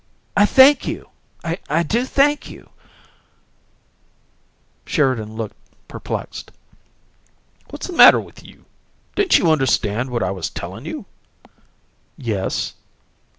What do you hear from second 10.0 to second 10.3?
what